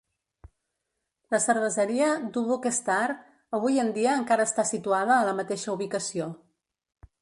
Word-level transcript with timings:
La 1.35 1.39
cerveseria 1.43 2.09
Dubuque 2.39 2.73
Star 2.79 2.97
avui 3.61 3.81
en 3.85 3.95
dia 4.01 4.19
encara 4.23 4.51
està 4.51 4.69
situada 4.75 5.19
a 5.23 5.31
la 5.33 5.41
mateixa 5.43 5.75
ubicació. 5.81 6.37